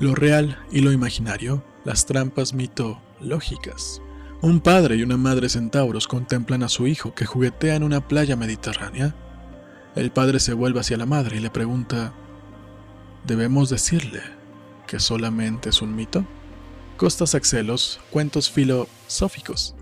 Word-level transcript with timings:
lo 0.00 0.14
real 0.14 0.58
y 0.70 0.80
lo 0.80 0.92
imaginario, 0.92 1.64
las 1.84 2.06
trampas 2.06 2.54
mitológicas. 2.54 4.00
Un 4.40 4.60
padre 4.60 4.96
y 4.96 5.02
una 5.02 5.16
madre 5.16 5.48
centauros 5.48 6.06
contemplan 6.06 6.62
a 6.62 6.68
su 6.68 6.86
hijo 6.86 7.14
que 7.14 7.26
juguetea 7.26 7.74
en 7.74 7.82
una 7.82 8.06
playa 8.06 8.36
mediterránea. 8.36 9.14
El 9.96 10.12
padre 10.12 10.38
se 10.38 10.54
vuelve 10.54 10.80
hacia 10.80 10.96
la 10.96 11.06
madre 11.06 11.38
y 11.38 11.40
le 11.40 11.50
pregunta, 11.50 12.12
¿debemos 13.26 13.70
decirle 13.70 14.22
que 14.86 15.00
solamente 15.00 15.70
es 15.70 15.82
un 15.82 15.96
mito? 15.96 16.24
Costas 16.96 17.34
Axelos, 17.34 18.00
cuentos 18.10 18.50
filosóficos. 18.50 19.74